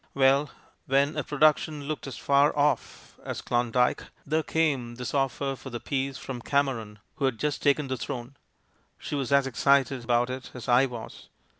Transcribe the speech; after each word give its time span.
"Well, 0.15 0.49
when 0.87 1.15
a 1.15 1.23
production 1.23 1.83
looked 1.83 2.07
as 2.07 2.17
far 2.17 2.57
off 2.57 3.19
as 3.23 3.39
FRANKENSTEIN 3.41 3.67
II 3.67 3.67
61 3.67 3.71
Klondyke, 3.71 4.11
there 4.25 4.41
came 4.41 4.95
this 4.95 5.13
offer 5.13 5.55
for 5.55 5.69
the 5.69 5.79
piece 5.79 6.17
from 6.17 6.41
Cameron, 6.41 6.97
who 7.17 7.25
had 7.25 7.37
just 7.37 7.61
taken 7.61 7.87
the 7.87 7.97
Throne. 7.97 8.35
She 8.97 9.13
was 9.13 9.31
as 9.31 9.45
excited 9.45 10.03
about 10.03 10.31
it 10.31 10.49
as 10.55 10.67
I 10.67 10.87
was. 10.87 11.29